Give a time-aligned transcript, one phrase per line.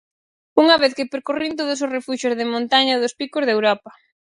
[0.63, 3.89] Unha vez que percorrín todos os refuxios de montaña dos Picos de Europa.